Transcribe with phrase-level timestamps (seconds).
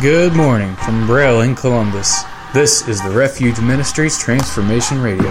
[0.00, 2.22] Good morning from Braille in Columbus.
[2.54, 5.28] This is the Refuge Ministries Transformation Radio.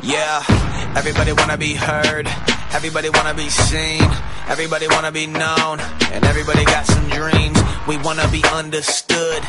[0.00, 0.44] Yeah,
[0.96, 2.28] everybody wanna be heard,
[2.70, 4.08] everybody wanna be seen,
[4.46, 5.80] everybody wanna be known,
[6.12, 7.58] and everybody got some dreams.
[7.88, 9.42] We wanna be understood,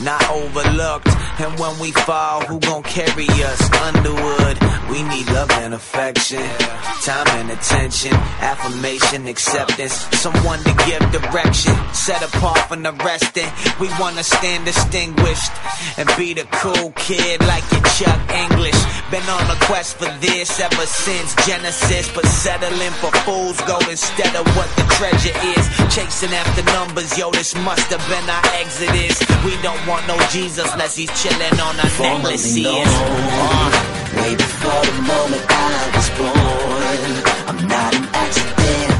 [0.00, 1.08] not overlooked.
[1.40, 3.60] And when we fall, who gon' carry us?
[3.82, 4.58] Underwood.
[4.90, 6.42] We need love and affection,
[7.02, 13.36] time and attention, affirmation, acceptance, someone to give direction, set apart from the rest.
[13.38, 15.52] And we wanna stand distinguished
[15.96, 18.78] and be the cool kid like your Chuck Inglish.
[19.10, 24.34] Been on a quest for this ever since Genesis, but settling for fool's gold instead
[24.36, 25.64] of what the treasure is.
[25.94, 29.20] Chasing after numbers, yo, this must have been our exodus.
[29.44, 32.66] We don't want no Jesus unless he's chilling on our necklaces.
[32.66, 33.92] Uh.
[34.16, 36.82] Way before the moment I was born
[37.48, 38.91] I'm not an accident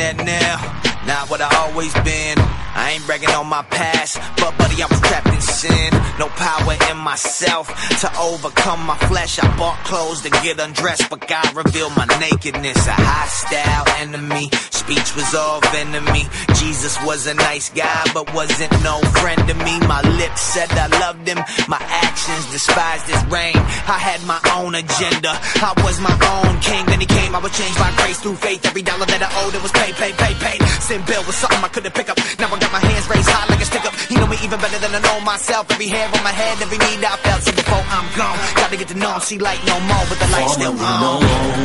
[0.00, 1.06] What you looking at now?
[1.06, 2.38] Not what I always been.
[2.74, 5.90] I ain't bragging on my past, but buddy, I was trapped in sin.
[6.18, 7.68] No power in myself
[8.00, 9.38] to overcome my flesh.
[9.38, 12.86] I bought clothes to get undressed, but God revealed my nakedness.
[12.86, 14.50] A hostile enemy.
[14.70, 16.24] Speech was all enemy.
[16.54, 19.78] Jesus was a nice guy, but wasn't no friend to me.
[19.86, 21.38] My lips said I loved him.
[21.68, 23.56] My actions despised his reign.
[23.86, 25.32] I had my own agenda.
[25.62, 26.86] I was my own king.
[26.86, 27.34] Then he came.
[27.34, 28.64] I was changed by grace through faith.
[28.64, 30.60] Every dollar that I owed, it was paid, paid, paid, paid.
[30.80, 32.18] Sin bill was something I couldn't pick up.
[32.38, 33.94] Now I got my hands raised high like a stick up.
[34.08, 35.70] He know me even better than I know myself.
[35.70, 37.42] Every hair on my head, every need I felt.
[37.42, 39.20] So before I'm gone, gotta get to know him.
[39.20, 41.22] See light no more, but the light's still on.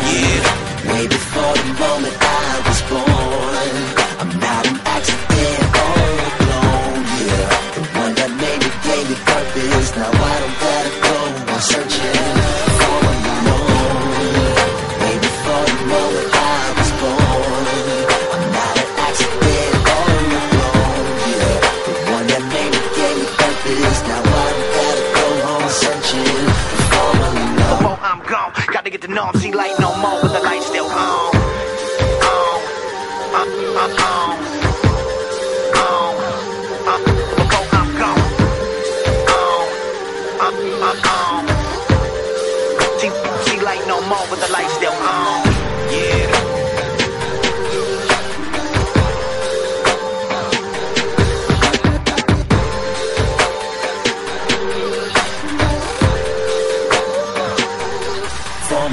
[0.10, 0.66] Yeah.
[0.92, 4.85] Way before the moment I was born I'm not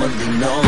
[0.02, 0.64] formerly known.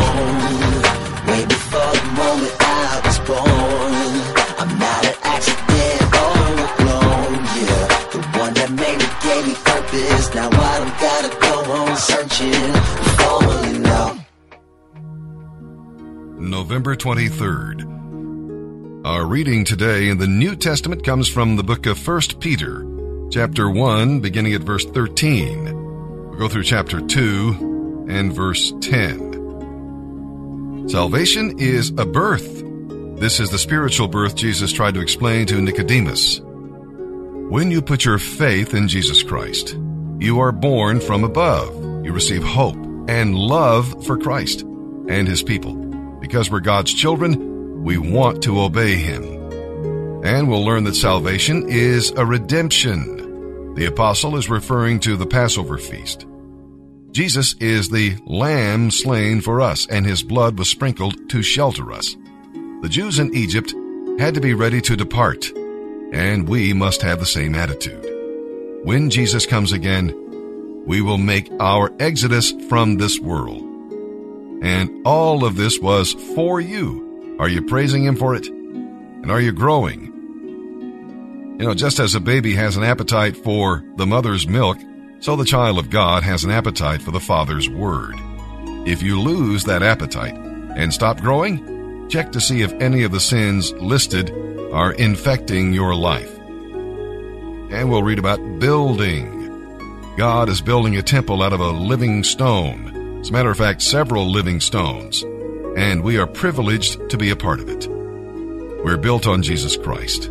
[1.26, 4.12] Way before the moment I was born.
[4.60, 7.86] I'm not an accident all alone, yeah.
[8.12, 10.34] The one that made me gave me purpose.
[10.34, 12.72] Now I don't gotta go on searching.
[13.18, 14.24] Formerly known.
[16.50, 17.90] November 23rd.
[19.04, 22.86] Our reading today in the New Testament comes from the book of 1 Peter,
[23.30, 26.30] chapter 1, beginning at verse 13.
[26.30, 27.73] We'll go through chapter 2
[28.08, 30.88] and verse 10.
[30.88, 32.62] Salvation is a birth.
[33.18, 36.40] This is the spiritual birth Jesus tried to explain to Nicodemus.
[36.40, 39.78] When you put your faith in Jesus Christ,
[40.18, 41.74] you are born from above.
[42.04, 42.76] You receive hope
[43.08, 45.74] and love for Christ and his people.
[46.20, 49.22] Because we're God's children, we want to obey him.
[50.24, 53.74] And we'll learn that salvation is a redemption.
[53.74, 56.26] The apostle is referring to the Passover feast.
[57.14, 62.16] Jesus is the lamb slain for us, and his blood was sprinkled to shelter us.
[62.82, 63.72] The Jews in Egypt
[64.18, 65.48] had to be ready to depart,
[66.12, 68.04] and we must have the same attitude.
[68.82, 70.12] When Jesus comes again,
[70.86, 73.62] we will make our exodus from this world.
[74.64, 77.36] And all of this was for you.
[77.38, 78.48] Are you praising Him for it?
[78.48, 80.06] And are you growing?
[81.60, 84.78] You know, just as a baby has an appetite for the mother's milk,
[85.24, 88.14] so the child of God has an appetite for the Father's Word.
[88.86, 93.20] If you lose that appetite and stop growing, check to see if any of the
[93.20, 94.30] sins listed
[94.70, 96.30] are infecting your life.
[96.38, 100.14] And we'll read about building.
[100.18, 103.20] God is building a temple out of a living stone.
[103.20, 105.22] As a matter of fact, several living stones.
[105.74, 107.88] And we are privileged to be a part of it.
[108.84, 110.24] We're built on Jesus Christ.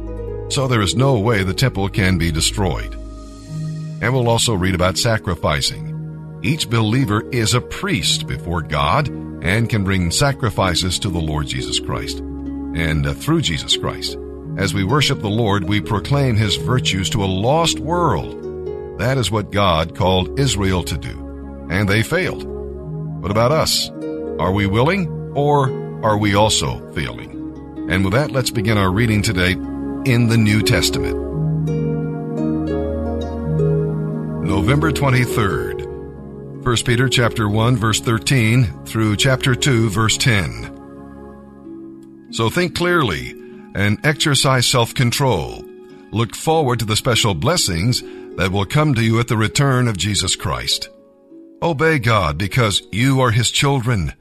[0.50, 2.96] So there is no way the temple can be destroyed.
[4.04, 6.42] And we'll also read about sacrificing.
[6.44, 11.80] Each believer is a priest before God and can bring sacrifices to the Lord Jesus
[11.80, 14.18] Christ and uh, through Jesus Christ.
[14.58, 19.00] As we worship the Lord, we proclaim his virtues to a lost world.
[19.00, 22.44] That is what God called Israel to do, and they failed.
[22.44, 23.90] What about us?
[24.38, 25.70] Are we willing or
[26.04, 27.88] are we also failing?
[27.90, 31.33] And with that, let's begin our reading today in the New Testament.
[34.54, 36.64] November 23rd.
[36.64, 42.30] 1 Peter chapter 1 verse 13 through chapter 2 verse 10.
[42.32, 43.32] So think clearly
[43.74, 45.66] and exercise self-control.
[46.12, 48.04] Look forward to the special blessings
[48.36, 50.88] that will come to you at the return of Jesus Christ.
[51.64, 54.14] Obey God because you are His children.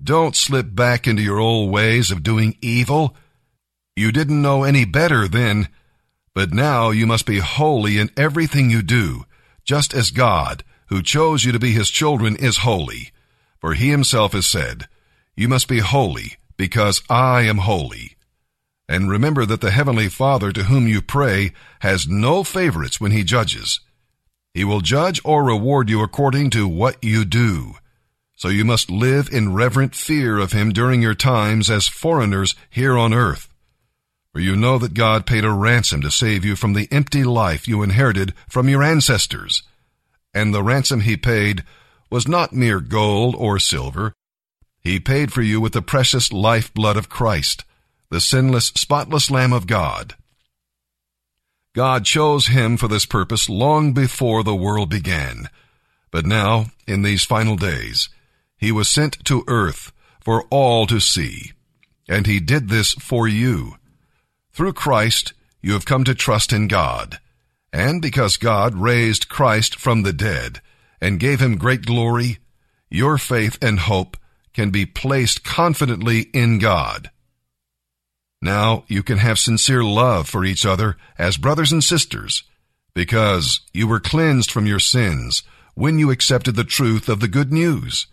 [0.00, 3.16] Don't slip back into your old ways of doing evil.
[3.96, 5.66] You didn't know any better then,
[6.32, 9.24] but now you must be holy in everything you do,
[9.64, 13.10] just as God, who chose you to be his children, is holy.
[13.58, 14.88] For he himself has said,
[15.34, 18.16] You must be holy, because I am holy.
[18.88, 23.24] And remember that the heavenly Father to whom you pray has no favorites when he
[23.24, 23.80] judges.
[24.52, 27.74] He will judge or reward you according to what you do.
[28.36, 32.98] So you must live in reverent fear of him during your times as foreigners here
[32.98, 33.48] on earth.
[34.34, 37.66] For you know that God paid a ransom to save you from the empty life
[37.66, 39.62] you inherited from your ancestors
[40.34, 41.64] and the ransom he paid
[42.10, 44.12] was not mere gold or silver.
[44.80, 47.64] He paid for you with the precious lifeblood of Christ,
[48.10, 50.14] the sinless, spotless Lamb of God.
[51.74, 55.48] God chose him for this purpose long before the world began.
[56.10, 58.08] But now, in these final days,
[58.56, 61.52] he was sent to earth for all to see.
[62.08, 63.76] And he did this for you.
[64.54, 67.18] Through Christ, you have come to trust in God.
[67.72, 70.60] And because God raised Christ from the dead
[71.00, 72.38] and gave him great glory,
[72.88, 74.16] your faith and hope
[74.52, 77.10] can be placed confidently in God.
[78.40, 82.44] Now you can have sincere love for each other as brothers and sisters
[82.94, 85.42] because you were cleansed from your sins
[85.74, 88.06] when you accepted the truth of the good news.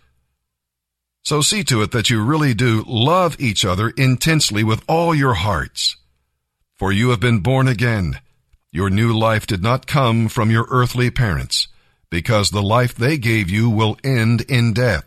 [1.22, 5.34] So see to it that you really do love each other intensely with all your
[5.34, 5.96] hearts.
[6.82, 8.18] For you have been born again
[8.72, 11.68] your new life did not come from your earthly parents,
[12.10, 15.04] because the life they gave you will end in death.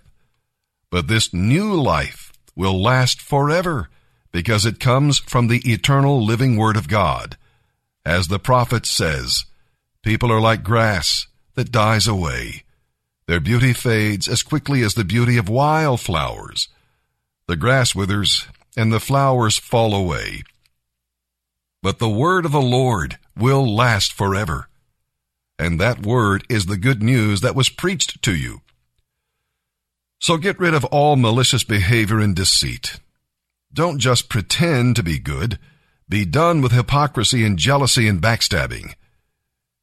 [0.89, 3.89] But this new life will last forever,
[4.31, 7.35] because it comes from the eternal living Word of God.
[8.05, 9.43] As the prophet says,
[10.01, 12.63] people are like grass that dies away.
[13.27, 16.69] Their beauty fades as quickly as the beauty of wild flowers.
[17.47, 20.43] The grass withers and the flowers fall away.
[21.85, 24.69] But the word of the Lord will last forever.
[25.59, 28.61] And that word is the good news that was preached to you.
[30.19, 32.99] So get rid of all malicious behavior and deceit.
[33.71, 35.59] Don't just pretend to be good.
[36.09, 38.95] Be done with hypocrisy and jealousy and backstabbing.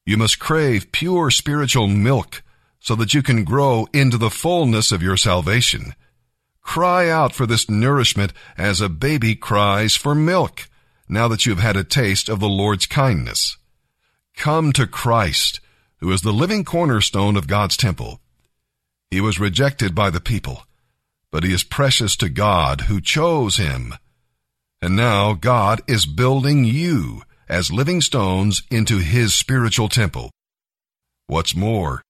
[0.04, 2.42] You must crave pure spiritual milk
[2.80, 5.94] so that you can grow into the fullness of your salvation.
[6.62, 10.66] Cry out for this nourishment as a baby cries for milk
[11.12, 13.58] now that you have had a taste of the Lord's kindness.
[14.34, 15.60] Come to Christ,
[16.00, 18.20] who is the living cornerstone of God's temple.
[19.10, 20.64] He was rejected by the people,
[21.30, 23.94] but he is precious to God who chose him.
[24.80, 30.30] And now God is building you as living stones into his spiritual temple.
[31.26, 32.02] What's more,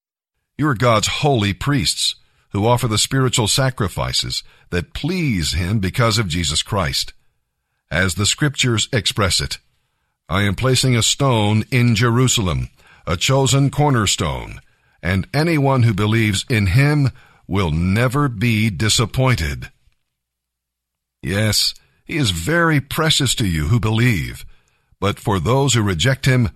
[0.56, 2.14] you are God's holy priests
[2.52, 7.12] who offer the spiritual sacrifices that please him because of Jesus Christ
[7.92, 9.58] as the scriptures express it.
[10.26, 12.70] I am placing a stone in Jerusalem,
[13.06, 14.61] a chosen cornerstone,
[15.02, 17.11] and anyone who believes in him
[17.46, 19.70] will never be disappointed.
[21.22, 21.75] Yes,
[22.06, 24.46] he is very precious to you who believe,
[24.99, 26.49] but for those who reject him,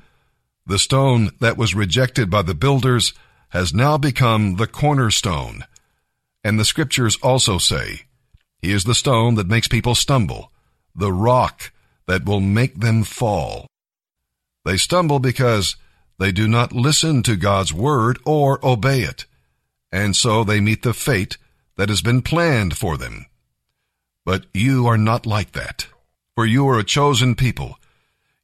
[0.65, 3.13] the stone that was rejected by the builders
[3.51, 5.65] has now become the cornerstone.
[6.43, 8.03] And the scriptures also say,
[8.59, 10.51] He is the stone that makes people stumble,
[10.97, 11.73] the rock
[12.07, 13.67] that will make them fall.
[14.65, 15.77] They stumble because
[16.19, 19.27] they do not listen to God's word or obey it,
[19.93, 21.37] and so they meet the fate
[21.77, 23.27] that has been planned for them.
[24.25, 25.87] But you are not like that,
[26.35, 27.79] for you are a chosen people.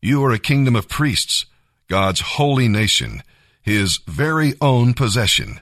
[0.01, 1.47] You are a kingdom of priests,
[1.89, 3.23] God's holy nation,
[3.63, 5.61] his very own possession.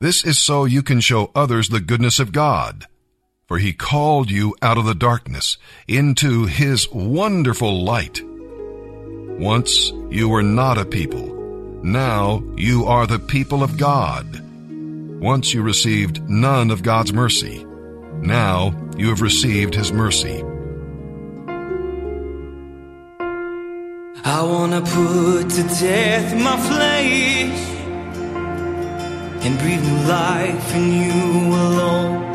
[0.00, 2.86] This is so you can show others the goodness of God
[3.46, 8.22] for he called you out of the darkness into his wonderful light.
[9.38, 11.32] Once you were not a people,
[11.82, 14.40] Now you are the people of God.
[15.20, 17.66] Once you received none of God's mercy.
[18.22, 20.42] Now you have received his mercy.
[24.24, 27.74] I wanna put to death my flesh
[29.44, 32.33] and breathe new life in you alone.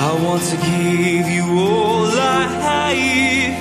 [0.00, 3.56] I want to give you all I have,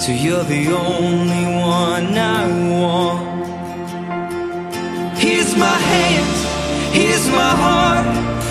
[0.00, 3.20] so you're the only one I want.
[5.18, 6.38] Here's my hands,
[6.96, 8.06] here's my heart.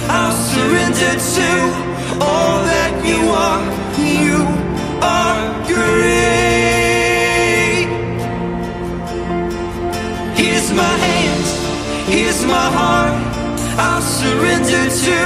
[0.10, 1.50] I'll surrender to
[2.24, 3.64] all that you are.
[3.98, 4.38] You
[5.02, 6.78] are great.
[10.38, 11.50] Here's my hands,
[12.08, 13.16] here's my heart.
[13.80, 15.18] I'll surrender to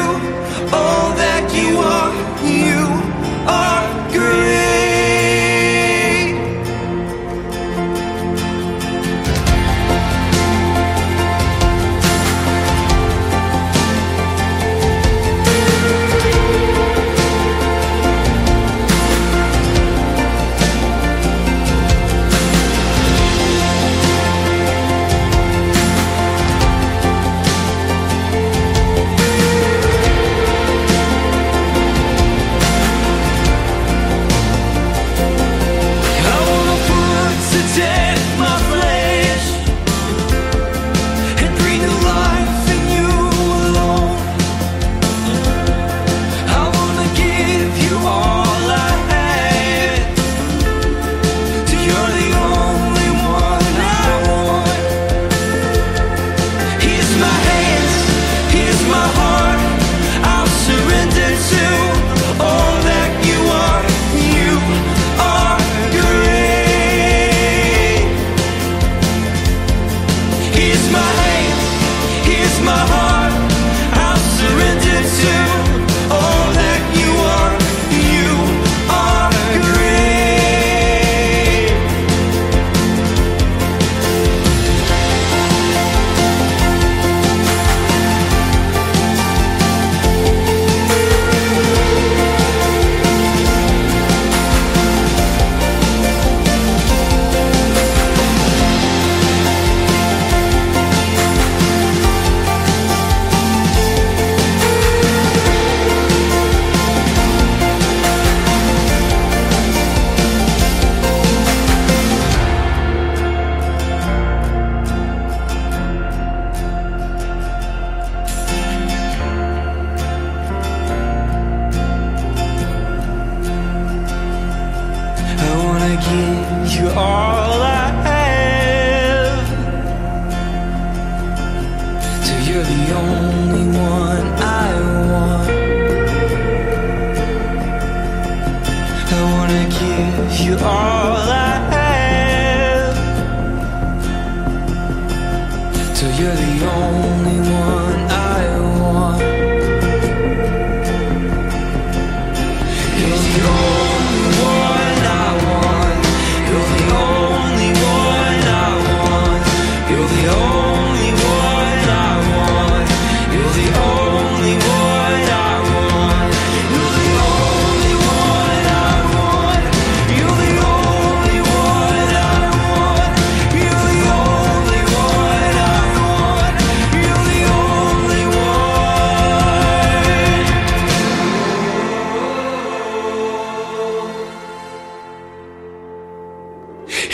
[140.52, 141.01] you are.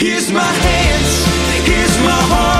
[0.08, 1.26] Here's my hands,
[1.68, 2.57] here's my heart.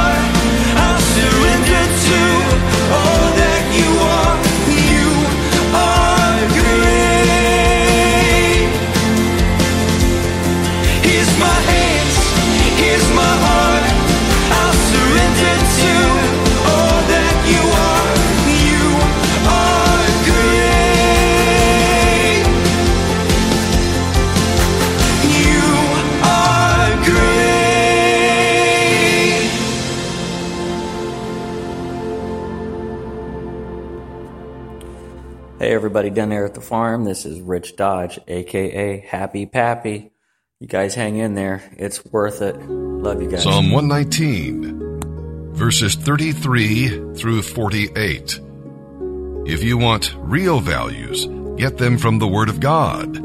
[35.89, 37.05] Everybody down there at the farm.
[37.05, 40.13] This is Rich Dodge, aka Happy Pappy.
[40.61, 41.63] You guys hang in there.
[41.79, 42.61] It's worth it.
[42.61, 43.43] Love you guys.
[43.43, 48.39] Psalm 119, verses 33 through 48.
[49.47, 51.27] If you want real values,
[51.57, 53.25] get them from the Word of God.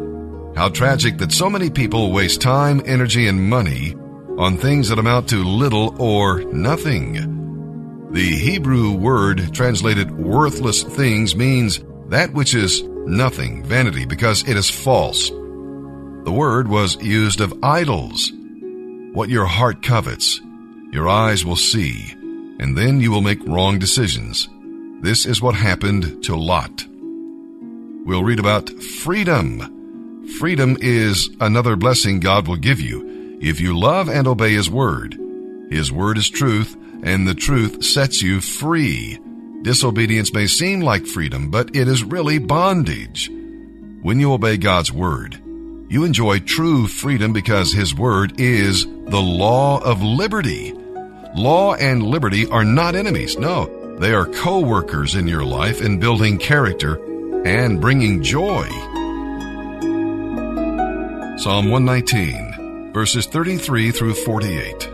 [0.56, 3.94] How tragic that so many people waste time, energy, and money
[4.38, 7.34] on things that amount to little or nothing.
[8.14, 14.70] The Hebrew word translated worthless things means that which is nothing, vanity, because it is
[14.70, 15.30] false.
[15.30, 18.32] The word was used of idols.
[19.14, 20.40] What your heart covets,
[20.92, 22.12] your eyes will see,
[22.60, 24.48] and then you will make wrong decisions.
[25.02, 26.86] This is what happened to Lot.
[28.06, 30.28] We'll read about freedom.
[30.40, 35.18] Freedom is another blessing God will give you if you love and obey His Word.
[35.70, 39.20] His Word is truth, and the truth sets you free.
[39.64, 43.30] Disobedience may seem like freedom, but it is really bondage.
[44.02, 45.42] When you obey God's Word,
[45.88, 50.74] you enjoy true freedom because His Word is the law of liberty.
[51.34, 53.38] Law and liberty are not enemies.
[53.38, 56.96] No, they are co-workers in your life in building character
[57.46, 58.68] and bringing joy.
[61.38, 64.90] Psalm 119, verses 33 through 48.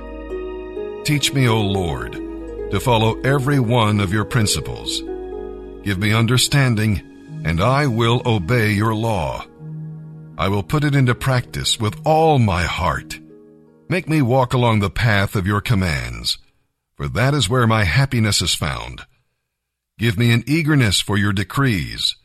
[1.05, 2.28] Teach me, O Lord,
[2.71, 5.01] to follow every one of your principles.
[5.83, 9.45] Give me understanding, and I will obey your law.
[10.37, 13.19] I will put it into practice with all my heart.
[13.89, 16.37] Make me walk along the path of your commands,
[16.95, 19.01] for that is where my happiness is found.
[19.97, 22.15] Give me an eagerness for your decrees.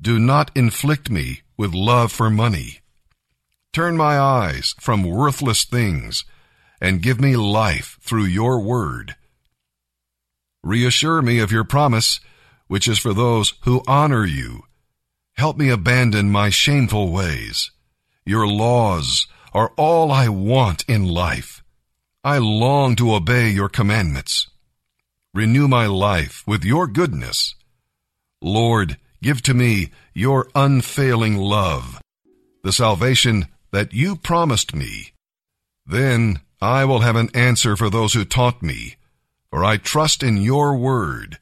[0.00, 2.78] Do not inflict me with love for money.
[3.72, 6.24] Turn my eyes from worthless things
[6.80, 9.16] and give me life through your word.
[10.62, 12.20] Reassure me of your promise,
[12.66, 14.62] which is for those who honor you.
[15.36, 17.70] Help me abandon my shameful ways.
[18.26, 21.62] Your laws are all I want in life.
[22.24, 24.48] I long to obey your commandments.
[25.32, 27.54] Renew my life with your goodness.
[28.42, 32.00] Lord, give to me your unfailing love,
[32.62, 35.12] the salvation that you promised me.
[35.86, 38.96] Then I will have an answer for those who taunt me,
[39.50, 41.38] for I trust in your word.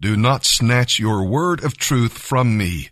[0.00, 2.88] Do not snatch your word of truth from me,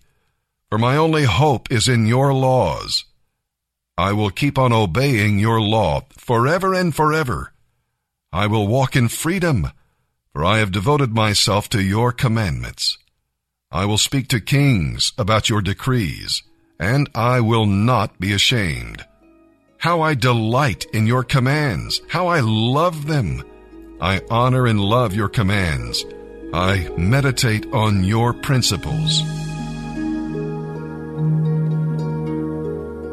[0.68, 3.04] for my only hope is in your laws.
[3.96, 7.52] I will keep on obeying your law forever and forever.
[8.32, 9.72] I will walk in freedom,
[10.32, 12.98] for I have devoted myself to your commandments.
[13.72, 16.42] I will speak to kings about your decrees,
[16.78, 19.04] and I will not be ashamed.
[19.78, 22.00] How I delight in your commands!
[22.08, 23.42] How I love them!
[24.00, 26.04] I honor and love your commands.
[26.54, 29.22] I meditate on your principles.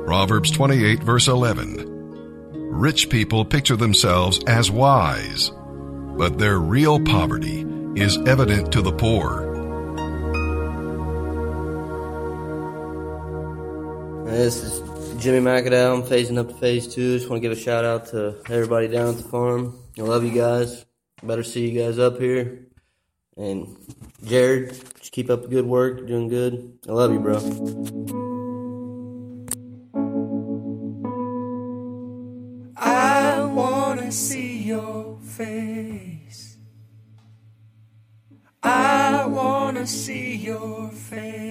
[0.06, 1.96] Proverbs 28 verse 11.
[2.72, 5.52] Rich people picture themselves as wise,
[6.18, 9.42] but their real poverty is evident to the poor.
[14.26, 15.94] This is Jimmy McAdow.
[15.96, 17.18] I'm phasing up to phase two.
[17.18, 19.78] Just want to give a shout out to everybody down at the farm.
[19.98, 20.86] I love you guys.
[21.24, 22.68] Better see you guys up here.
[23.38, 23.76] And
[24.24, 25.98] Jared, just keep up the good work.
[26.00, 26.80] You're doing good.
[26.88, 27.40] I love you, bro.
[34.16, 36.58] See your face.
[38.64, 41.45] I wanna see your face.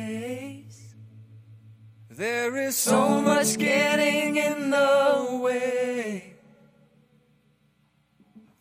[2.16, 6.34] There is so much getting in the way.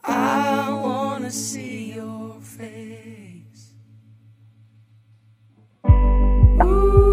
[0.04, 3.74] I wanna see your face.
[6.64, 7.13] Ooh,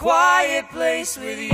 [0.00, 1.50] quiet place with you.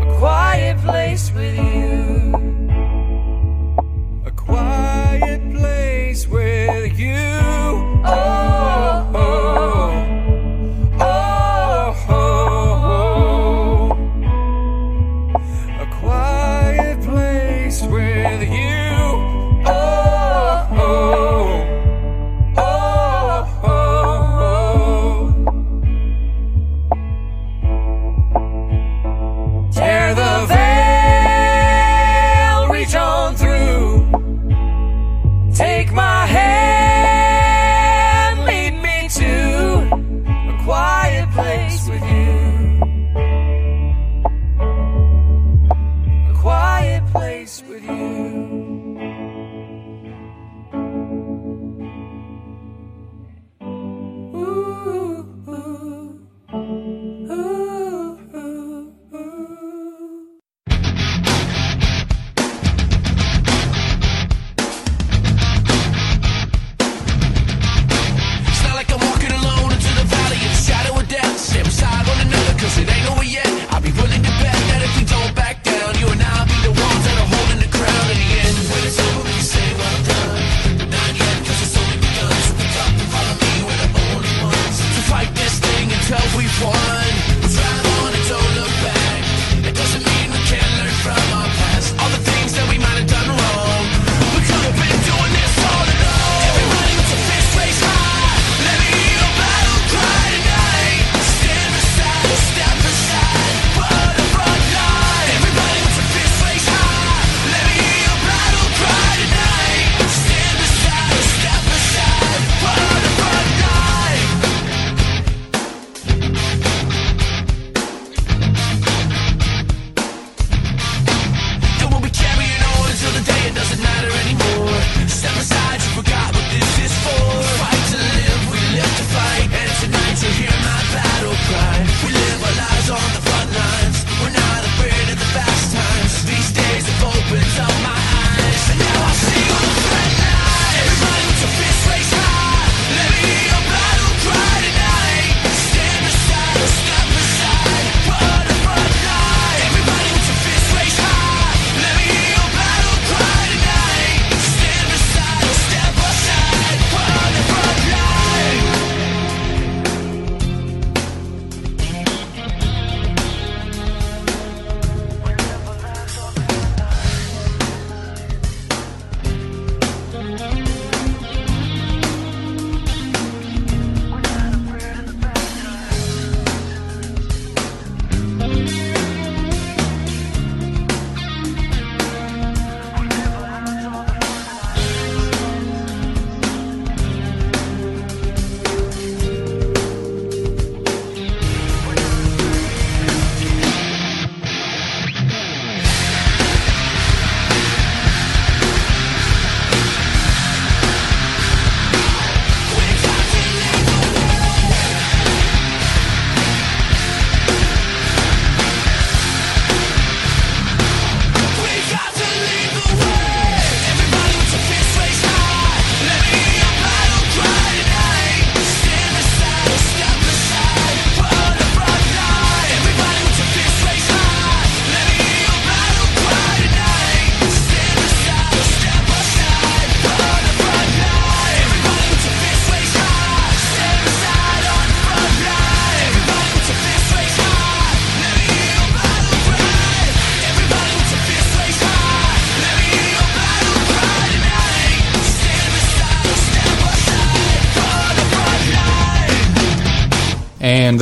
[0.00, 2.21] A quiet place with you.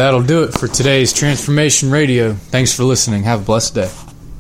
[0.01, 2.33] that'll do it for today's Transformation Radio.
[2.33, 3.23] Thanks for listening.
[3.25, 4.10] Have a blessed day.